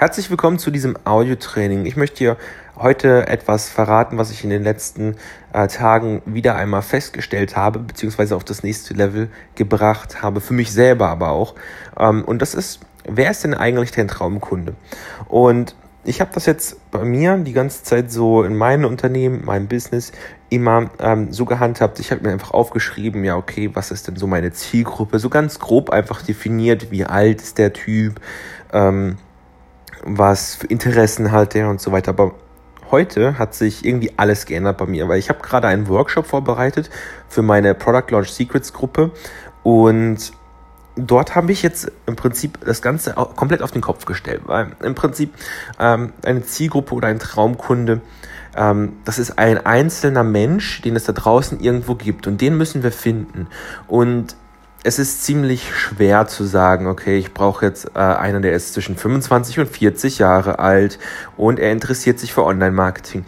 [0.00, 1.84] Herzlich willkommen zu diesem Audio-Training.
[1.84, 2.36] Ich möchte dir
[2.74, 5.16] heute etwas verraten, was ich in den letzten
[5.52, 10.72] äh, Tagen wieder einmal festgestellt habe, beziehungsweise auf das nächste Level gebracht habe, für mich
[10.72, 11.54] selber aber auch.
[11.98, 14.74] Ähm, und das ist, wer ist denn eigentlich dein Traumkunde?
[15.28, 19.68] Und ich habe das jetzt bei mir die ganze Zeit so in meinem Unternehmen, meinem
[19.68, 20.12] Business
[20.48, 22.00] immer ähm, so gehandhabt.
[22.00, 25.18] Ich habe mir einfach aufgeschrieben, ja, okay, was ist denn so meine Zielgruppe?
[25.18, 28.18] So ganz grob einfach definiert, wie alt ist der Typ,
[28.72, 29.18] ähm,
[30.04, 32.10] was für Interessen hat er und so weiter.
[32.10, 32.34] Aber
[32.90, 36.90] heute hat sich irgendwie alles geändert bei mir, weil ich habe gerade einen Workshop vorbereitet
[37.28, 39.10] für meine Product Launch Secrets Gruppe
[39.62, 40.32] und
[40.96, 44.94] dort habe ich jetzt im Prinzip das Ganze komplett auf den Kopf gestellt, weil im
[44.94, 45.34] Prinzip
[45.78, 48.00] ähm, eine Zielgruppe oder ein Traumkunde,
[48.56, 52.82] ähm, das ist ein einzelner Mensch, den es da draußen irgendwo gibt und den müssen
[52.82, 53.46] wir finden.
[53.86, 54.36] Und
[54.82, 58.96] es ist ziemlich schwer zu sagen, okay, ich brauche jetzt äh, einen, der ist zwischen
[58.96, 60.98] 25 und 40 Jahre alt
[61.36, 63.24] und er interessiert sich für Online-Marketing.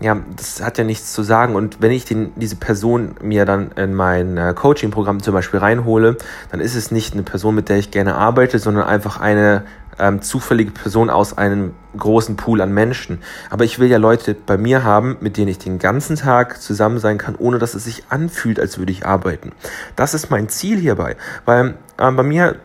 [0.00, 1.54] Ja, das hat ja nichts zu sagen.
[1.54, 6.16] Und wenn ich den, diese Person mir dann in mein äh, Coaching-Programm zum Beispiel reinhole,
[6.50, 9.62] dann ist es nicht eine Person, mit der ich gerne arbeite, sondern einfach eine
[10.02, 13.20] ähm, zufällige Person aus einem großen Pool an Menschen.
[13.50, 16.98] Aber ich will ja Leute bei mir haben, mit denen ich den ganzen Tag zusammen
[16.98, 19.52] sein kann, ohne dass es sich anfühlt, als würde ich arbeiten.
[19.94, 21.16] Das ist mein Ziel hierbei.
[21.44, 22.56] Weil ähm, bei mir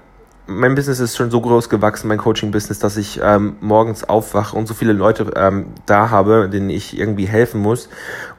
[0.48, 4.66] mein Business ist schon so groß gewachsen, mein Coaching-Business, dass ich ähm, morgens aufwache und
[4.66, 7.90] so viele Leute ähm, da habe, denen ich irgendwie helfen muss.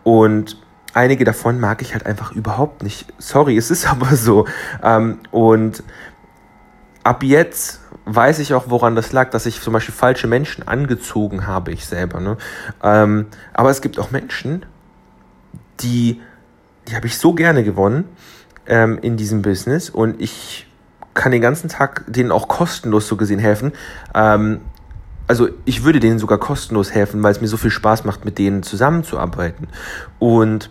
[0.05, 0.57] Und
[0.95, 3.13] einige davon mag ich halt einfach überhaupt nicht.
[3.19, 4.47] Sorry, es ist aber so.
[4.83, 5.83] Ähm, und
[7.05, 11.47] ab jetzt weiß ich auch, woran das lag, dass ich zum Beispiel falsche Menschen angezogen
[11.47, 12.21] habe, ich selber.
[12.21, 12.37] Ne?
[12.83, 14.65] Ähm, aber es gibt auch Menschen,
[15.81, 16.21] die,
[16.89, 18.05] die habe ich so gerne gewonnen
[18.67, 20.67] ähm, in diesem Business und ich
[21.13, 23.73] kann den ganzen Tag denen auch kostenlos so gesehen helfen.
[24.15, 24.61] Ähm,
[25.27, 28.39] also ich würde denen sogar kostenlos helfen, weil es mir so viel Spaß macht, mit
[28.39, 29.69] denen zusammenzuarbeiten.
[30.19, 30.71] Und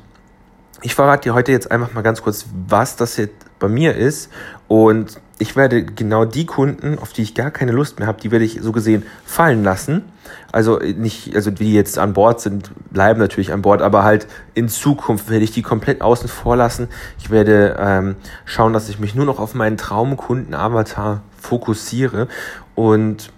[0.81, 4.30] ich verrate dir heute jetzt einfach mal ganz kurz, was das jetzt bei mir ist.
[4.68, 8.32] Und ich werde genau die Kunden, auf die ich gar keine Lust mehr habe, die
[8.32, 10.04] werde ich so gesehen fallen lassen.
[10.52, 14.70] Also nicht, also die jetzt an Bord sind, bleiben natürlich an Bord, aber halt in
[14.70, 16.88] Zukunft werde ich die komplett außen vor lassen.
[17.20, 22.28] Ich werde ähm, schauen, dass ich mich nur noch auf meinen Traumkunden-Avatar fokussiere.
[22.76, 23.32] Und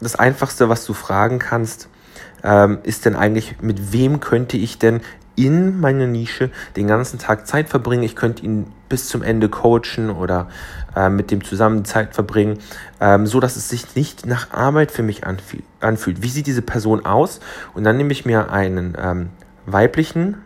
[0.00, 1.88] das Einfachste, was du fragen kannst,
[2.42, 5.00] ähm, ist denn eigentlich, mit wem könnte ich denn
[5.36, 8.02] in meiner Nische den ganzen Tag Zeit verbringen.
[8.02, 10.48] Ich könnte ihn bis zum Ende coachen oder
[10.96, 12.58] äh, mit dem zusammen Zeit verbringen,
[13.00, 15.64] ähm, so dass es sich nicht nach Arbeit für mich anfühlt.
[15.80, 16.22] anfühlt.
[16.22, 17.40] Wie sieht diese Person aus?
[17.74, 19.30] Und dann nehme ich mir einen ähm,
[19.66, 20.38] weiblichen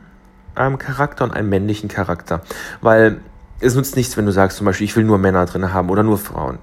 [0.56, 2.42] ähm, Charakter und einen männlichen Charakter,
[2.80, 3.20] weil
[3.60, 6.02] es nutzt nichts, wenn du sagst zum Beispiel, ich will nur Männer drin haben oder
[6.02, 6.58] nur Frauen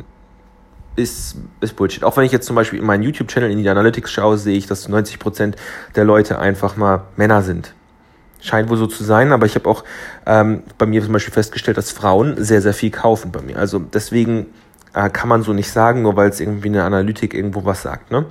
[0.95, 2.03] ist, ist Bullshit.
[2.03, 4.67] Auch wenn ich jetzt zum Beispiel in meinen YouTube-Channel in die Analytics schaue, sehe ich,
[4.67, 5.55] dass 90%
[5.95, 7.73] der Leute einfach mal Männer sind.
[8.41, 9.83] Scheint wohl so zu sein, aber ich habe auch
[10.25, 13.57] ähm, bei mir zum Beispiel festgestellt, dass Frauen sehr, sehr viel kaufen bei mir.
[13.57, 14.47] Also deswegen
[14.93, 18.11] äh, kann man so nicht sagen, nur weil es irgendwie eine Analytik irgendwo was sagt.
[18.11, 18.25] Ne?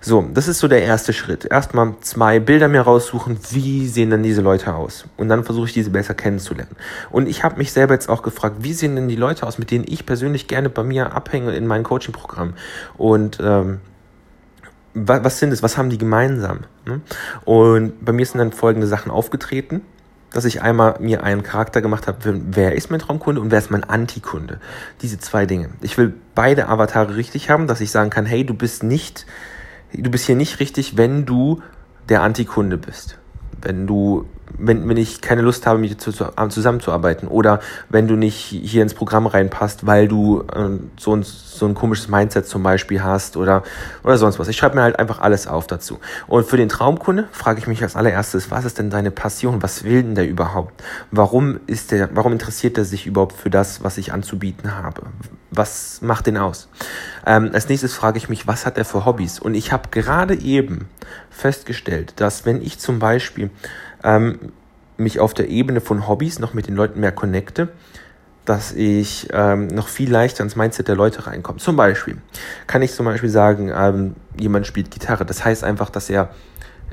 [0.00, 1.44] So, das ist so der erste Schritt.
[1.44, 5.04] Erstmal zwei Bilder mir raussuchen, wie sehen denn diese Leute aus?
[5.16, 6.76] Und dann versuche ich diese besser kennenzulernen.
[7.10, 9.70] Und ich habe mich selber jetzt auch gefragt, wie sehen denn die Leute aus, mit
[9.70, 12.54] denen ich persönlich gerne bei mir abhänge in meinem Coaching-Programm?
[12.96, 13.80] Und ähm,
[15.06, 16.60] was, was sind es, was haben die gemeinsam?
[16.86, 17.00] Ne?
[17.44, 19.82] Und bei mir sind dann folgende Sachen aufgetreten,
[20.32, 22.18] dass ich einmal mir einen Charakter gemacht habe,
[22.50, 24.60] wer ist mein Traumkunde und wer ist mein Antikunde.
[25.00, 25.70] Diese zwei Dinge.
[25.80, 29.26] Ich will beide Avatare richtig haben, dass ich sagen kann, hey, du bist nicht,
[29.92, 31.62] du bist hier nicht richtig, wenn du
[32.08, 33.18] der Antikunde bist.
[33.62, 34.26] Wenn du
[34.56, 38.36] wenn, wenn ich keine Lust habe, mit dir zu, zu, zusammenzuarbeiten oder wenn du nicht
[38.36, 43.02] hier ins Programm reinpasst, weil du äh, so, ein, so ein komisches Mindset zum Beispiel
[43.02, 43.62] hast oder,
[44.04, 44.48] oder sonst was.
[44.48, 45.98] Ich schreibe mir halt einfach alles auf dazu.
[46.26, 49.62] Und für den Traumkunde frage ich mich als allererstes, was ist denn deine Passion?
[49.62, 50.82] Was will denn der überhaupt?
[51.10, 55.02] Warum ist der, warum interessiert er sich überhaupt für das, was ich anzubieten habe?
[55.50, 56.68] Was macht den aus?
[57.26, 59.38] Ähm, als nächstes frage ich mich, was hat er für Hobbys?
[59.38, 60.88] Und ich habe gerade eben
[61.30, 63.50] festgestellt, dass wenn ich zum Beispiel
[64.04, 64.52] ähm,
[64.98, 67.68] mich auf der Ebene von Hobbys noch mit den Leuten mehr connecte,
[68.44, 71.58] dass ich ähm, noch viel leichter ins Mindset der Leute reinkomme.
[71.58, 72.18] Zum Beispiel
[72.66, 75.26] kann ich zum Beispiel sagen, ähm, jemand spielt Gitarre.
[75.26, 76.30] Das heißt einfach, dass er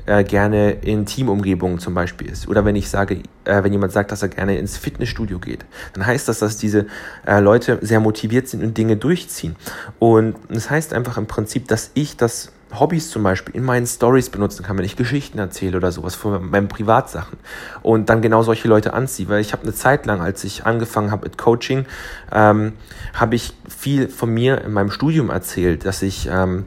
[0.06, 2.48] äh, gerne in Teamumgebungen zum Beispiel ist.
[2.48, 5.64] Oder wenn ich sage, äh, wenn jemand sagt, dass er gerne ins Fitnessstudio geht,
[5.94, 6.86] dann heißt das, dass diese
[7.26, 9.56] äh, Leute sehr motiviert sind und Dinge durchziehen.
[9.98, 14.30] Und das heißt einfach im Prinzip, dass ich das Hobbys zum Beispiel in meinen Stories
[14.30, 17.38] benutzen kann, wenn ich Geschichten erzähle oder sowas von meinen Privatsachen
[17.82, 19.28] und dann genau solche Leute anziehe.
[19.28, 21.86] Weil ich habe eine Zeit lang, als ich angefangen habe mit Coaching,
[22.32, 22.72] ähm,
[23.14, 26.66] habe ich viel von mir in meinem Studium erzählt, dass ich ähm,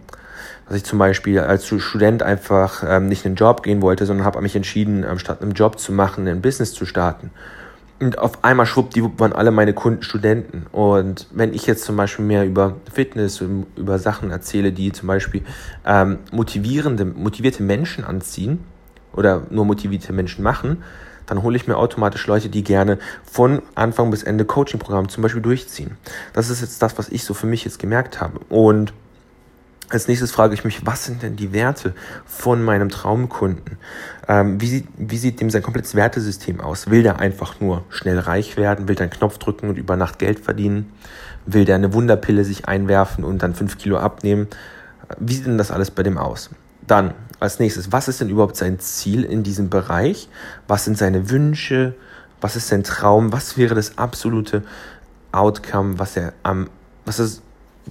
[0.69, 4.23] dass ich zum Beispiel als Student einfach ähm, nicht in den Job gehen wollte, sondern
[4.23, 7.31] habe mich entschieden, ähm, statt einen Job zu machen, ein Business zu starten.
[7.99, 10.67] Und auf einmal schwuppdiwupp waren alle meine Kunden Studenten.
[10.71, 13.43] Und wenn ich jetzt zum Beispiel mehr über Fitness,
[13.75, 15.41] über Sachen erzähle, die zum Beispiel
[15.87, 18.59] ähm, motivierende, motivierte Menschen anziehen
[19.13, 20.83] oder nur motivierte Menschen machen,
[21.25, 25.41] dann hole ich mir automatisch Leute, die gerne von Anfang bis Ende Coaching-Programm zum Beispiel
[25.41, 25.97] durchziehen.
[26.33, 28.39] Das ist jetzt das, was ich so für mich jetzt gemerkt habe.
[28.49, 28.93] Und
[29.89, 31.93] als nächstes frage ich mich, was sind denn die Werte
[32.25, 33.77] von meinem Traumkunden?
[34.27, 36.89] Ähm, wie, sieht, wie sieht dem sein komplettes Wertesystem aus?
[36.89, 38.87] Will der einfach nur schnell reich werden?
[38.87, 40.91] Will der einen Knopf drücken und über Nacht Geld verdienen?
[41.45, 44.47] Will der eine Wunderpille sich einwerfen und dann fünf Kilo abnehmen?
[45.19, 46.51] Wie sieht denn das alles bei dem aus?
[46.85, 50.29] Dann als nächstes, was ist denn überhaupt sein Ziel in diesem Bereich?
[50.67, 51.95] Was sind seine Wünsche?
[52.41, 53.33] Was ist sein Traum?
[53.33, 54.63] Was wäre das absolute
[55.31, 56.69] Outcome, was er am,
[57.05, 57.41] was ist,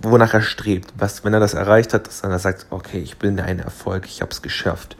[0.03, 0.93] wonach er strebt?
[0.97, 4.21] Was, wenn er das erreicht hat, dass er sagt, okay, ich bin ein Erfolg, ich
[4.21, 4.97] habe es geschafft.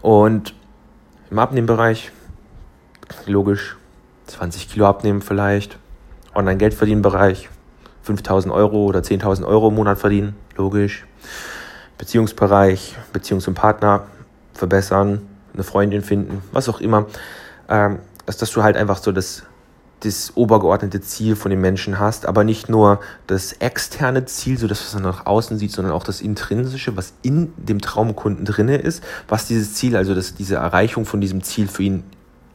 [0.00, 0.54] Und
[1.30, 2.12] im Abnehmbereich,
[3.26, 3.76] logisch,
[4.26, 5.78] 20 Kilo abnehmen vielleicht,
[6.34, 7.48] Online-Geld verdienen Bereich,
[8.02, 11.06] 5000 Euro oder 10.000 Euro im Monat verdienen, logisch.
[11.98, 14.06] Beziehungsbereich, Beziehung zum Partner
[14.54, 17.06] verbessern, eine Freundin finden, was auch immer,
[17.68, 19.44] ähm, dass, dass du halt einfach so das,
[20.02, 24.94] das obergeordnete Ziel von den Menschen hast, aber nicht nur das externe Ziel, so dass
[24.94, 29.46] man nach außen sieht, sondern auch das intrinsische, was in dem Traumkunden drinne ist, was
[29.46, 32.04] dieses Ziel, also das, diese Erreichung von diesem Ziel für ihn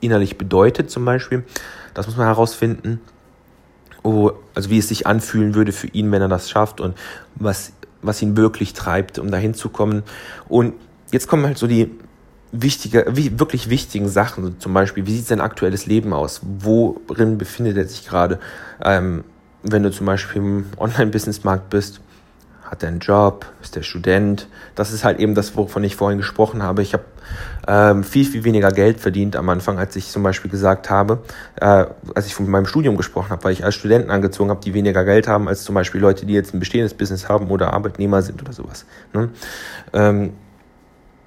[0.01, 1.43] innerlich bedeutet zum Beispiel.
[1.93, 2.99] Das muss man herausfinden.
[4.03, 6.95] Oh, also wie es sich anfühlen würde für ihn, wenn er das schafft und
[7.35, 7.71] was
[8.01, 10.03] was ihn wirklich treibt, um dahin zu kommen.
[10.47, 10.73] Und
[11.11, 11.91] jetzt kommen halt so die
[12.51, 16.41] wichtige, wirklich wichtigen Sachen, zum Beispiel, wie sieht sein aktuelles Leben aus?
[16.43, 18.39] Worin befindet er sich gerade?
[18.83, 19.23] Ähm,
[19.63, 22.01] wenn du zum Beispiel im Online-Business-Markt bist,
[22.69, 24.47] hat er einen Job, ist der Student.
[24.75, 26.81] Das ist halt eben das, wovon ich vorhin gesprochen habe.
[26.81, 27.05] Ich habe
[27.67, 31.19] ähm, viel, viel weniger Geld verdient am Anfang, als ich zum Beispiel gesagt habe,
[31.55, 34.73] äh, als ich von meinem Studium gesprochen habe, weil ich als Studenten angezogen habe, die
[34.73, 38.21] weniger Geld haben als zum Beispiel Leute, die jetzt ein bestehendes Business haben oder Arbeitnehmer
[38.21, 38.85] sind oder sowas.
[39.13, 39.29] Ne?
[39.93, 40.33] Ähm,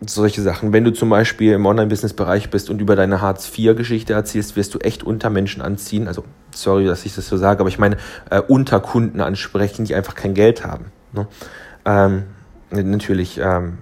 [0.06, 0.72] solche Sachen.
[0.72, 5.02] Wenn du zum Beispiel im Online-Business-Bereich bist und über deine Hartz-IV-Geschichte erzählst, wirst du echt
[5.02, 6.08] unter Menschen anziehen.
[6.08, 6.24] Also,
[6.54, 7.96] sorry, dass ich das so sage, aber ich meine,
[8.30, 10.86] äh, unter Kunden ansprechen, die einfach kein Geld haben.
[11.12, 11.26] Ne?
[11.84, 12.22] Ähm,
[12.70, 13.78] natürlich ähm,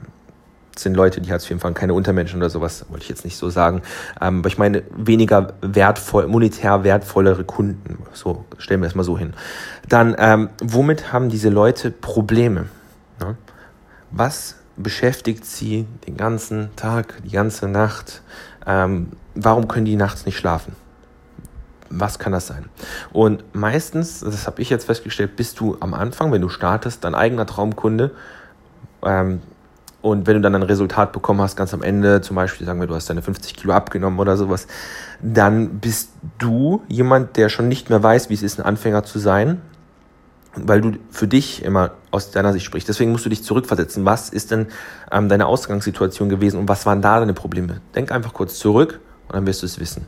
[0.76, 3.50] sind Leute, die Hartz IV empfangen, keine Untermenschen oder sowas, wollte ich jetzt nicht so
[3.50, 3.82] sagen.
[4.20, 7.98] Ähm, aber ich meine, weniger wertvoll, monetär wertvollere Kunden.
[8.12, 9.34] So, stellen wir es mal so hin.
[9.88, 12.66] Dann, ähm, womit haben diese Leute Probleme?
[13.20, 13.36] Ne?
[14.10, 18.22] Was beschäftigt sie den ganzen Tag, die ganze Nacht?
[18.66, 20.74] Ähm, warum können die nachts nicht schlafen?
[21.90, 22.66] was kann das sein?
[23.12, 27.14] Und meistens, das habe ich jetzt festgestellt, bist du am Anfang, wenn du startest, dein
[27.14, 28.10] eigener Traumkunde.
[29.02, 29.40] Ähm,
[30.00, 32.86] und wenn du dann ein Resultat bekommen hast, ganz am Ende, zum Beispiel sagen wir,
[32.86, 34.68] du hast deine 50 Kilo abgenommen oder sowas,
[35.20, 39.18] dann bist du jemand, der schon nicht mehr weiß, wie es ist, ein Anfänger zu
[39.18, 39.60] sein,
[40.66, 42.88] weil du für dich immer aus deiner Sicht sprichst.
[42.88, 44.04] Deswegen musst du dich zurückversetzen.
[44.04, 44.66] Was ist denn
[45.12, 47.80] ähm, deine Ausgangssituation gewesen und was waren da deine Probleme?
[47.94, 50.06] Denk einfach kurz zurück und dann wirst du es wissen.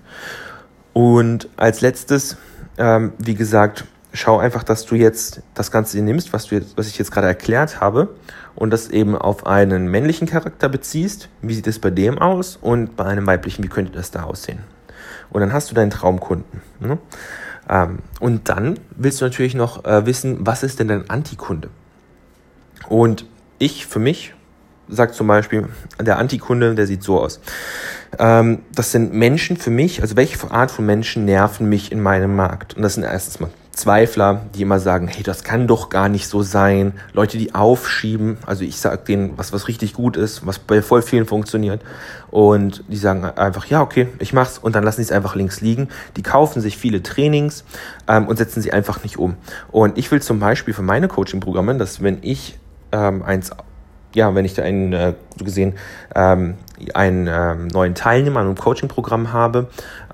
[0.93, 2.37] Und als letztes,
[2.79, 6.88] ähm, wie gesagt, schau einfach, dass du jetzt das Ganze nimmst, was, du jetzt, was
[6.88, 8.08] ich jetzt gerade erklärt habe,
[8.55, 11.29] und das eben auf einen männlichen Charakter beziehst.
[11.41, 12.58] Wie sieht es bei dem aus?
[12.60, 14.60] Und bei einem weiblichen, wie könnte das da aussehen?
[15.31, 16.60] Und dann hast du deinen Traumkunden.
[16.81, 16.98] Ne?
[17.70, 21.70] Ähm, und dann willst du natürlich noch äh, wissen, was ist denn dein Antikunde?
[22.89, 23.24] Und
[23.58, 24.34] ich für mich
[24.89, 25.69] sagt zum Beispiel,
[26.00, 27.41] der Antikunde, der sieht so aus.
[28.19, 32.34] Ähm, das sind Menschen für mich, also welche Art von Menschen nerven mich in meinem
[32.34, 32.74] Markt?
[32.74, 36.27] Und das sind erstens mal Zweifler, die immer sagen, hey, das kann doch gar nicht
[36.29, 36.93] so sein.
[37.12, 41.03] Leute, die aufschieben, also ich sage denen, was, was richtig gut ist, was bei voll
[41.03, 41.81] vielen funktioniert.
[42.31, 45.60] Und die sagen einfach, ja, okay, ich mach's und dann lassen sie es einfach links
[45.60, 45.89] liegen.
[46.17, 47.65] Die kaufen sich viele Trainings
[48.08, 49.36] ähm, und setzen sie einfach nicht um.
[49.70, 52.58] Und ich will zum Beispiel für meine Coaching-Programme, dass wenn ich
[52.93, 53.50] ähm, eins
[54.14, 55.74] ja, wenn ich da einen, äh, so gesehen,
[56.14, 56.55] ähm,
[56.94, 59.69] einen ähm, neuen Teilnehmer an einem Coaching-Programm habe,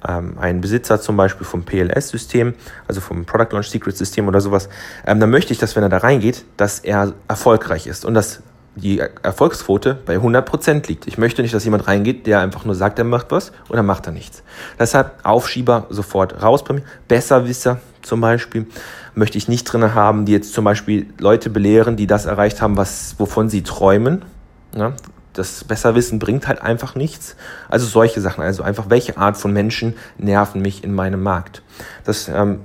[0.06, 2.54] ähm, einen Besitzer zum Beispiel vom PLS-System,
[2.88, 4.68] also vom Product Launch Secret System oder sowas,
[5.06, 8.42] ähm, dann möchte ich, dass wenn er da reingeht, dass er erfolgreich ist und dass
[8.76, 11.06] die Erfolgsquote bei 100% liegt.
[11.06, 13.86] Ich möchte nicht, dass jemand reingeht, der einfach nur sagt, er macht was und dann
[13.86, 14.42] macht er nichts.
[14.78, 16.82] Deshalb Aufschieber sofort raus bei mir.
[17.08, 18.66] Besserwisser zum Beispiel
[19.14, 22.76] möchte ich nicht drin haben, die jetzt zum Beispiel Leute belehren, die das erreicht haben,
[22.76, 24.24] was, wovon sie träumen.
[24.74, 24.92] Ja,
[25.32, 27.36] das Besserwissen bringt halt einfach nichts.
[27.68, 28.42] Also solche Sachen.
[28.42, 31.62] Also einfach, welche Art von Menschen nerven mich in meinem Markt?
[32.04, 32.60] Das ähm,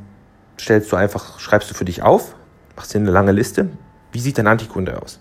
[0.60, 2.36] stellst du einfach, schreibst du für dich auf,
[2.76, 3.70] machst dir eine lange Liste,
[4.12, 5.20] Wie sieht dein Antikunde aus?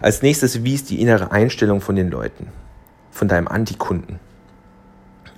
[0.00, 2.48] Als nächstes, wie ist die innere Einstellung von den Leuten,
[3.10, 4.20] von deinem Antikunden?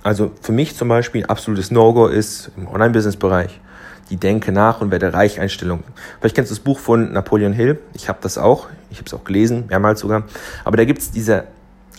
[0.03, 3.59] Also für mich zum Beispiel ein absolutes No-Go ist im Online-Business-Bereich
[4.09, 5.83] die Denke nach und werde reich Einstellung.
[6.19, 7.79] Vielleicht kennst du das Buch von Napoleon Hill.
[7.93, 8.67] Ich habe das auch.
[8.91, 10.23] Ich habe es auch gelesen, mehrmals sogar.
[10.65, 11.45] Aber da gibt es diese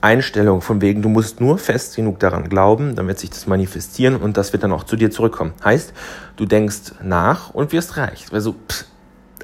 [0.01, 4.17] Einstellung von wegen, du musst nur fest genug daran glauben, dann wird sich das manifestieren
[4.17, 5.53] und das wird dann auch zu dir zurückkommen.
[5.63, 5.93] Heißt,
[6.37, 8.27] du denkst nach und wirst reich.
[8.33, 8.87] Also, pff,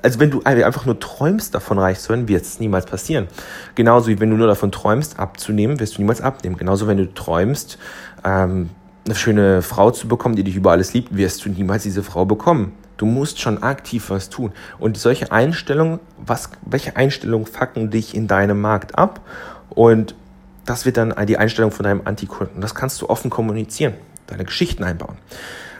[0.02, 3.28] also wenn du einfach nur träumst, davon reich zu werden, wird es niemals passieren.
[3.74, 6.56] Genauso wie wenn du nur davon träumst, abzunehmen, wirst du niemals abnehmen.
[6.56, 7.78] Genauso wenn du träumst,
[8.24, 8.70] ähm,
[9.06, 12.24] eine schöne Frau zu bekommen, die dich über alles liebt, wirst du niemals diese Frau
[12.24, 12.72] bekommen.
[12.96, 14.52] Du musst schon aktiv was tun.
[14.78, 19.20] Und solche Einstellungen, was, welche Einstellungen fucken dich in deinem Markt ab?
[19.70, 20.14] Und
[20.64, 22.60] das wird dann die Einstellung von deinem Antikunden.
[22.60, 23.94] Das kannst du offen kommunizieren,
[24.26, 25.16] deine Geschichten einbauen.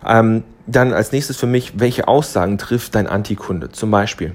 [0.07, 3.73] Ähm, dann als nächstes für mich, welche Aussagen trifft dein Antikunde?
[3.73, 4.33] Zum Beispiel,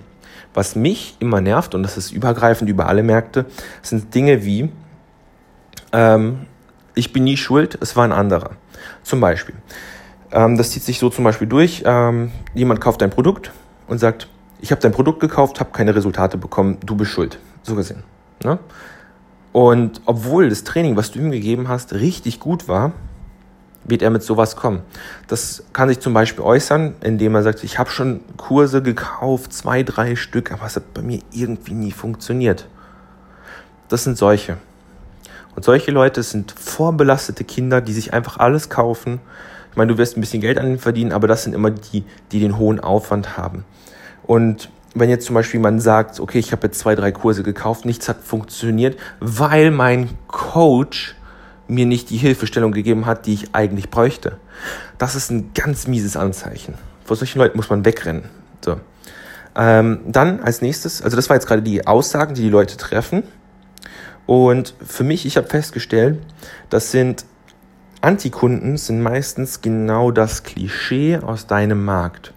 [0.54, 3.46] was mich immer nervt, und das ist übergreifend über alle Märkte,
[3.82, 4.70] sind Dinge wie,
[5.94, 6.48] ähm,
[7.02, 8.52] ich bin nie schuld, es war ein anderer.
[9.02, 9.56] Zum Beispiel.
[10.32, 13.52] Ähm, das zieht sich so zum Beispiel durch, ähm, jemand kauft dein Produkt
[13.88, 14.28] und sagt,
[14.60, 17.40] ich habe dein Produkt gekauft, habe keine Resultate bekommen, du bist schuld.
[17.64, 18.04] So gesehen.
[18.44, 18.60] Ne?
[19.52, 22.94] Und obwohl das Training, was du ihm gegeben hast, richtig gut war,
[23.84, 24.84] wird er mit sowas kommen.
[25.28, 29.82] Das kann sich zum Beispiel äußern, indem er sagt, ich habe schon Kurse gekauft, zwei,
[29.82, 32.68] drei Stück, aber es hat bei mir irgendwie nie funktioniert.
[33.90, 34.58] Das sind solche.
[35.56, 39.20] Und solche Leute sind vorbelastete Kinder, die sich einfach alles kaufen.
[39.72, 42.04] Ich meine, du wirst ein bisschen Geld an ihnen verdienen, aber das sind immer die,
[42.32, 43.66] die den hohen Aufwand haben.
[44.24, 47.86] Und wenn jetzt zum Beispiel man sagt, okay, ich habe jetzt zwei, drei Kurse gekauft,
[47.86, 51.16] nichts hat funktioniert, weil mein Coach
[51.68, 54.38] mir nicht die Hilfestellung gegeben hat, die ich eigentlich bräuchte.
[54.98, 56.74] Das ist ein ganz mieses Anzeichen.
[57.06, 58.26] Vor solchen Leuten muss man wegrennen.
[58.64, 58.78] So.
[59.56, 63.24] Ähm, dann als nächstes, also das war jetzt gerade die Aussagen, die die Leute treffen.
[64.32, 66.20] Und für mich, ich habe festgestellt,
[66.70, 67.26] das sind
[68.00, 72.34] Antikunden sind meistens genau das Klischee aus deinem Markt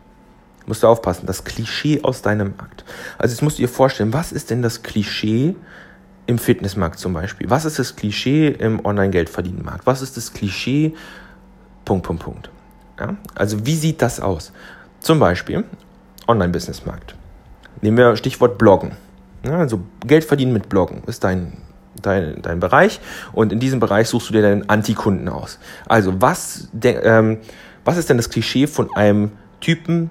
[0.66, 2.84] musst du aufpassen, das Klischee aus deinem Markt.
[3.18, 5.56] Also jetzt musst du dir vorstellen, was ist denn das Klischee
[6.26, 7.50] im Fitnessmarkt zum Beispiel?
[7.50, 9.86] Was ist das Klischee im Online-Geld-Verdienen-Markt?
[9.86, 10.94] Was ist das Klischee?
[11.84, 12.50] Punkt, Punkt, Punkt.
[12.98, 13.16] Ja?
[13.34, 14.52] Also wie sieht das aus?
[15.00, 15.64] Zum Beispiel
[16.26, 17.14] Online-Business-Markt.
[17.82, 18.92] Nehmen wir Stichwort Bloggen.
[19.44, 21.58] Ja, also Geld verdienen mit Bloggen ist dein,
[22.06, 23.00] dein, dein Bereich
[23.32, 25.58] und in diesem Bereich suchst du dir deinen Antikunden aus.
[25.86, 27.38] Also was, de, ähm,
[27.84, 30.10] was ist denn das Klischee von einem Typen,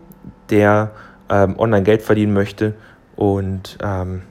[0.50, 0.92] der
[1.30, 2.74] ähm, online Geld verdienen möchte
[3.16, 4.24] und, ähm,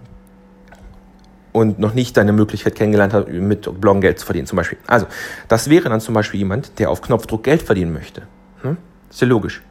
[1.53, 4.79] und noch nicht deine Möglichkeit kennengelernt hat, mit Bloggen Geld zu verdienen zum Beispiel.
[4.87, 5.07] Also,
[5.49, 8.23] das wäre dann zum Beispiel jemand, der auf Knopfdruck Geld verdienen möchte.
[8.63, 8.77] Hm?
[9.11, 9.63] Ist ja logisch.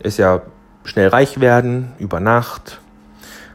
[0.00, 0.42] Ist ja
[0.84, 2.80] schnell reich werden, über Nacht,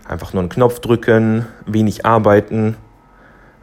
[0.07, 2.75] einfach nur einen Knopf drücken, wenig arbeiten,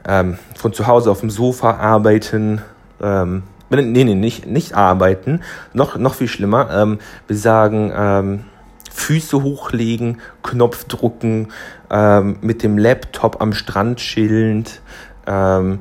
[0.07, 2.63] ähm, von zu Hause auf dem Sofa arbeiten,
[3.03, 5.41] ähm, nee, nee, nicht, nicht arbeiten,
[5.73, 8.45] noch, noch viel schlimmer, ähm, wir sagen, ähm,
[8.93, 11.49] Füße hochlegen, Knopf drucken,
[11.91, 14.81] ähm, mit dem Laptop am Strand chillend,
[15.27, 15.81] ähm,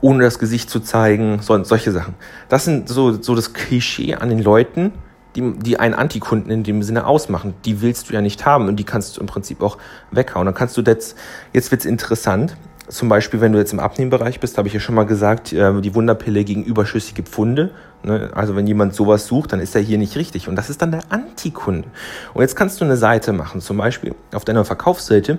[0.00, 2.14] ohne das Gesicht zu zeigen, so, solche Sachen.
[2.48, 4.92] Das sind so, so das Klischee an den Leuten,
[5.34, 7.54] die, die einen Antikunden in dem Sinne ausmachen.
[7.64, 9.78] Die willst du ja nicht haben und die kannst du im Prinzip auch
[10.10, 10.46] weghauen.
[10.46, 11.16] Dann kannst du jetzt,
[11.52, 12.56] jetzt wird's interessant,
[12.88, 15.80] zum Beispiel, wenn du jetzt im Abnehmbereich bist, habe ich ja schon mal gesagt, äh,
[15.80, 17.70] die Wunderpille gegen überschüssige Pfunde.
[18.02, 18.30] Ne?
[18.34, 20.48] Also wenn jemand sowas sucht, dann ist er hier nicht richtig.
[20.48, 21.88] Und das ist dann der Antikunde.
[22.34, 25.38] Und jetzt kannst du eine Seite machen, zum Beispiel auf deiner Verkaufsseite.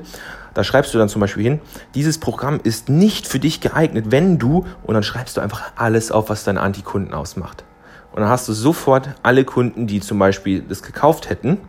[0.53, 1.61] Da schreibst du dann zum Beispiel hin,
[1.95, 6.11] dieses Programm ist nicht für dich geeignet, wenn du, und dann schreibst du einfach alles
[6.11, 7.63] auf, was deine Antikunden ausmacht.
[8.11, 11.59] Und dann hast du sofort alle Kunden, die zum Beispiel das gekauft hätten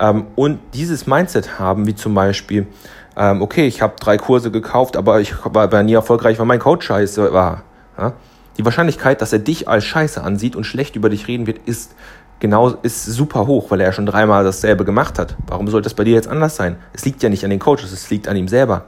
[0.00, 2.66] ähm, und dieses Mindset haben, wie zum Beispiel,
[3.16, 6.60] ähm, okay, ich habe drei Kurse gekauft, aber ich war aber nie erfolgreich, weil mein
[6.60, 7.62] Coach scheiße war.
[7.98, 8.12] Ja?
[8.56, 11.94] Die Wahrscheinlichkeit, dass er dich als scheiße ansieht und schlecht über dich reden wird, ist
[12.40, 15.36] genau ist super hoch, weil er schon dreimal dasselbe gemacht hat.
[15.46, 16.76] Warum sollte das bei dir jetzt anders sein?
[16.92, 18.84] Es liegt ja nicht an den Coaches, es liegt an ihm selber.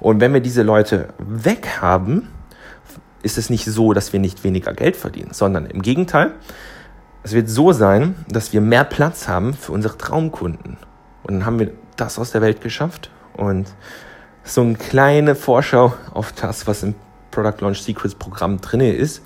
[0.00, 2.28] Und wenn wir diese Leute weghaben,
[3.22, 6.32] ist es nicht so, dass wir nicht weniger Geld verdienen, sondern im Gegenteil,
[7.22, 10.76] es wird so sein, dass wir mehr Platz haben für unsere Traumkunden.
[11.24, 13.68] Und dann haben wir das aus der Welt geschafft und
[14.44, 16.94] so eine kleine Vorschau auf das, was im
[17.30, 19.22] Product Launch Secrets Programm drin ist,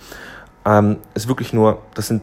[0.65, 2.23] ähm, ist wirklich nur, das sind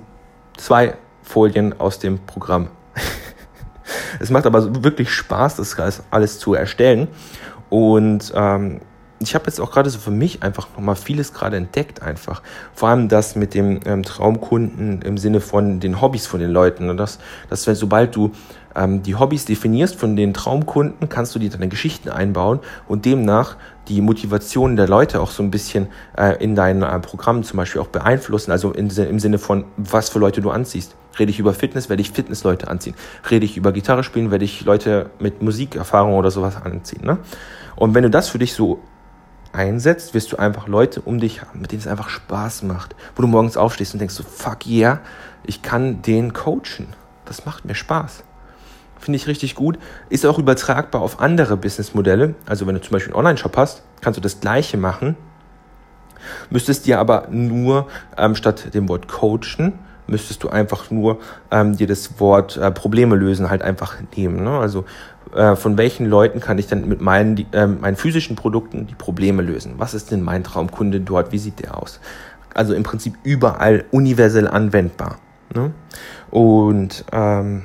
[0.58, 2.70] zwei Folien aus dem Programm.
[4.20, 7.08] es macht aber wirklich Spaß, das alles zu erstellen.
[7.70, 8.82] Und ähm,
[9.20, 12.42] ich habe jetzt auch gerade so für mich einfach nochmal vieles gerade entdeckt einfach.
[12.74, 16.90] Vor allem das mit dem ähm, Traumkunden im Sinne von den Hobbys von den Leuten.
[16.90, 18.32] Und das, dass wenn, sobald du
[18.78, 23.58] ähm, die Hobbys definierst von den Traumkunden, kannst du die deine Geschichten einbauen und demnach
[23.88, 27.82] die Motivation der Leute auch so ein bisschen äh, in deinen äh, Programmen zum Beispiel
[27.82, 28.52] auch beeinflussen.
[28.52, 30.96] Also in, im Sinne von, was für Leute du anziehst.
[31.18, 32.96] Rede ich über Fitness, werde ich Fitnessleute anziehen.
[33.30, 37.04] Rede ich über Gitarre spielen, werde ich Leute mit Musikerfahrung oder sowas anziehen.
[37.04, 37.18] Ne?
[37.76, 38.80] Und wenn du das für dich so
[39.54, 42.96] einsetzt, wirst du einfach Leute um dich haben, mit denen es einfach Spaß macht.
[43.16, 45.00] Wo du morgens aufstehst und denkst so, fuck yeah,
[45.44, 46.94] ich kann den coachen.
[47.26, 48.24] Das macht mir Spaß.
[49.00, 49.78] Finde ich richtig gut.
[50.10, 52.36] Ist auch übertragbar auf andere Businessmodelle.
[52.46, 55.16] Also wenn du zum Beispiel einen Online-Shop hast, kannst du das gleiche machen.
[56.50, 57.88] Müsstest dir aber nur
[58.18, 61.20] ähm, statt dem Wort coachen, müsstest du einfach nur
[61.52, 64.44] ähm, dir das Wort äh, Probleme lösen halt einfach nehmen.
[64.44, 64.58] Ne?
[64.58, 64.86] Also
[65.34, 68.96] äh, von welchen Leuten kann ich dann mit meinen, die, äh, meinen physischen Produkten die
[68.96, 69.76] Probleme lösen?
[69.78, 71.32] Was ist denn mein Traumkunde dort?
[71.32, 72.00] Wie sieht der aus?
[72.54, 75.18] Also im Prinzip überall universell anwendbar.
[75.54, 75.72] Ne?
[76.32, 77.64] Und ähm,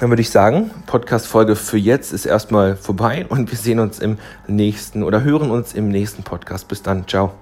[0.00, 4.18] dann würde ich sagen, Podcast-Folge für jetzt ist erstmal vorbei und wir sehen uns im
[4.48, 6.68] nächsten oder hören uns im nächsten Podcast.
[6.68, 7.06] Bis dann.
[7.06, 7.39] Ciao.